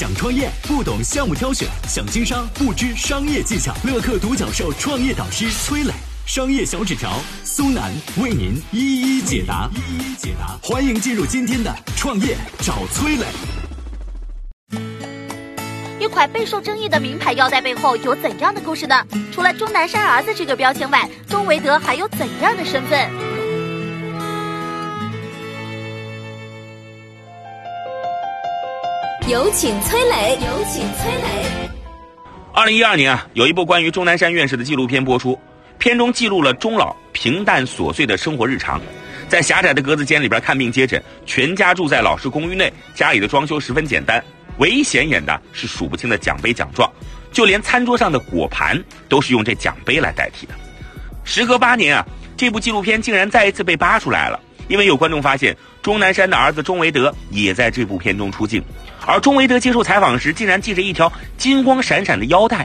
[0.00, 3.74] 想创业不懂项目挑选，想经商不知商业技巧。
[3.84, 5.92] 乐客独角兽创业导师崔磊，
[6.24, 9.68] 商业小纸条苏南为您一一解答。
[9.74, 13.26] 一一解答，欢迎进入今天的创业找崔磊。
[16.00, 19.04] 一款备受争议的名牌腰带背后有怎样的故事呢？
[19.30, 23.29] 除了钟南山儿子这个标签外，钟维德还有怎样的身份？
[29.30, 31.70] 有请崔磊，有请崔磊。
[32.52, 35.38] 二零一二年啊，有一部关于钟南山院士的纪录片播出，
[35.78, 38.80] 片中记录了钟老平淡琐碎的生活日常，
[39.28, 44.20] 在狭窄的格子间里边看病接诊，全家住在老式公寓内，家里的装修十分简单，
[44.58, 46.90] 唯一显眼的是数不清的奖杯奖状，
[47.30, 48.76] 就连餐桌上的果盘
[49.08, 50.54] 都是用这奖杯来代替的。
[51.22, 52.04] 时隔八年啊，
[52.36, 54.40] 这部纪录片竟然再一次被扒出来了，
[54.70, 58.62] 因为有观众发现钟南山的儿子钟维德也在这部片中出镜。
[59.04, 62.64] 而钟维德接受采访时，竟然系着一条金光闪闪的腰带。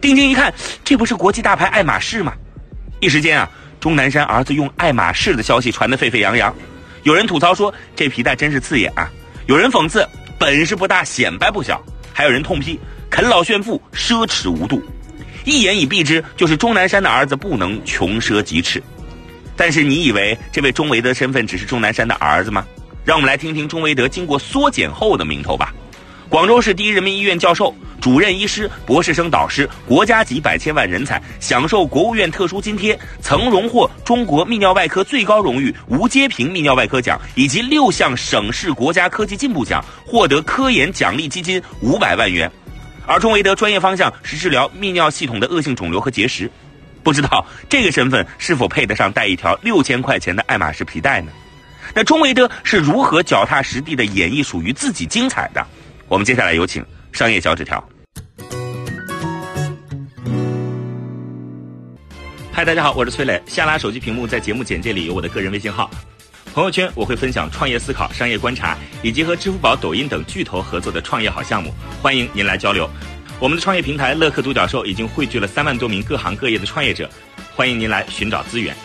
[0.00, 2.34] 定睛一看，这不是国际大牌爱马仕吗？
[2.98, 6.52] 一时间啊，钟南山儿子用爱马仕的消息传得沸沸扬扬。
[7.04, 9.08] 有人吐槽说这皮带真是刺眼啊，
[9.46, 10.04] 有人讽刺
[10.36, 11.80] 本事不大显摆不小，
[12.12, 14.82] 还有人痛批啃老炫富奢侈无度。
[15.44, 18.82] 一言以蔽之，就是钟南山的儿子不能穷奢极侈。
[19.60, 22.66] 但是你以为这位钟维德身份只是钟南山的儿子吗？
[23.04, 25.74] 让我们来听听钟维德经过缩减后的名头吧。
[26.30, 42.50] 广州市第一人民医院教授、主任医师、博士生导师，国家级百千万人才，享受国务院特殊津贴，曾荣获中国泌尿外科最高荣誉吴阶平泌尿外科奖以及六项省市国家科技进步奖，获得科研奖励基金五百万元。
[43.06, 46.50] 而钟维德专业方向是治疗泌尿系统的恶性肿瘤和结石。
[47.02, 51.32] 不知道这个身份是否配得上带一条六千块钱的爱马仕皮带呢？
[51.94, 55.66] 那钟维德是如何脚踏实地的演绎属于自己精彩的？
[56.08, 57.82] 我们接下来有请商业小纸条。
[62.52, 63.42] 嗨，大家好，我是崔磊。
[63.46, 65.90] 下拉手机屏幕，在节目简介里有我的个人微信号。
[66.52, 71.72] 朋友圈我会分享创业思考、商业观察，以及和支付宝、抖音等巨头合作的创业好项目，
[72.02, 72.90] 欢迎您来交流。
[73.40, 77.08] 我们的创业平台乐客独角兽已经汇聚了三万多名各行各业的创业者，
[77.56, 78.76] 欢迎您来寻找资源。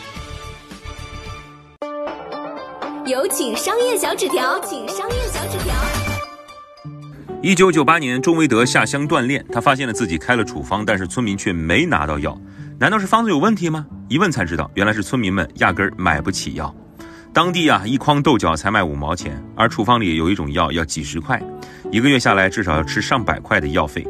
[3.05, 5.75] 有请商业小纸条，请商业小纸条。
[7.41, 12.39] 一九九八年，钟维德下乡锻炼，他发现了自己开了处方，但是村民却没拿到药，
[12.79, 13.85] 难道是方子有问题吗？
[14.07, 16.73] 一问才知道，原来是村民们压根儿买不起药。
[17.33, 21.41] 当地啊，一筐豆角才卖五毛钱，而处方里有一种药要几十块，
[21.91, 24.07] 一个月下来至少要吃上百块的药费。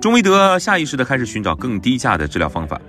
[0.00, 2.80] 钟维德下意识地开始寻找更低价的治疗方法。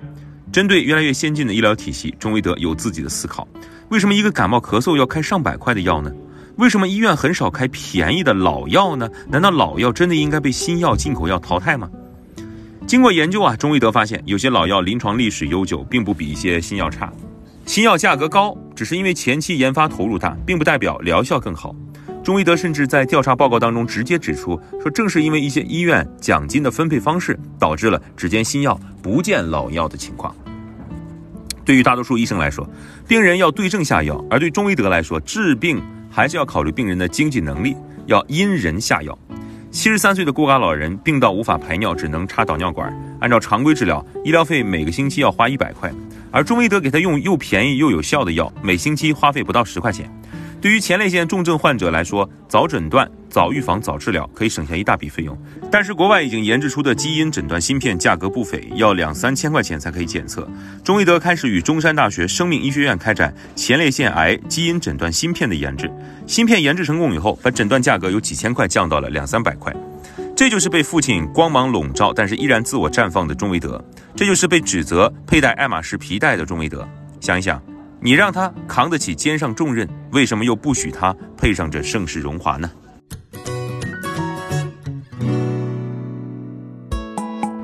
[0.51, 3.47] 针对越来越先进的医疗体系，钟维德有自己的思考。
[3.89, 6.11] 为什么一个感冒咳嗽要开上百块的药呢？
[6.57, 9.09] 为什么医院很少开便宜的老药呢？
[9.27, 11.89] 难道老药真的应该被新药、进口药淘汰吗？
[12.85, 17.11] 经过研究啊，钟维德发现有些老药临床历史悠久，并不比一些新药差。
[17.65, 21.75] 新药价格高，只是因为前期研发投入大，并不代表疗效更好。
[22.23, 30.35] 钟维德甚至在调查报告当中直接指出，说正是因为一些医院奖金的分配方式，导致了只见新药不见老药的情况。
[31.65, 32.67] 对于大多数医生来说，
[33.07, 37.75] 病人要对症下药；而对钟维德来说，治病还是要考虑病人的经济能力，
[38.05, 39.17] 要因人下药。
[39.71, 42.91] 七十三岁的孤寡老人病到无法排尿，只能插导尿管。
[43.21, 45.91] 按照常规治疗，医疗费每个星期要花一百块，
[46.31, 50.11] 而钟维德给他用又便宜又有效的药，每星期花费不到十块钱。
[50.61, 55.37] 对于前列腺重症患者来说，早诊断、早预防、早治疗可以省下一大笔费用。
[55.71, 60.45] 但是国外已经研制出的基因诊断芯片价格不菲，要两三千块钱才可以检测。
[60.83, 65.89] 钟维德开始与中山大学生命医学院开展前列腺癌基因诊断芯片的研制。
[66.27, 69.73] 芯片研制成功以后，把诊断价格由几千块降到了两三百块。
[70.35, 73.81] 这就是被父亲光芒笼罩，但是依然自我绽放的钟维德。
[74.13, 76.85] 这就是被指责佩戴爱马仕皮带的钟维德。
[77.21, 77.61] 想一想。
[78.01, 82.71] 你让他扛得起肩上重任，为什么又不许他配上这盛世荣华呢？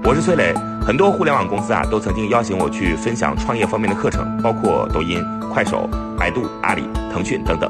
[0.04, 0.54] 我是崔磊，
[0.86, 5.24] 很多互联网公司啊都曾经邀请我去分享创业方面的课程，包括抖音、
[5.54, 6.84] 快手、百度、阿里、
[7.14, 7.70] 腾讯等等。